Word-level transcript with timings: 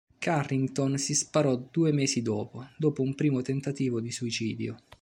Carrington 0.17 0.97
si 0.97 1.13
sparò 1.13 1.55
due 1.55 1.91
mesi 1.91 2.23
dopo, 2.23 2.69
dopo 2.75 3.03
un 3.03 3.13
primo 3.13 3.43
tentativo 3.43 4.01
di 4.01 4.11
suicidio. 4.11 4.79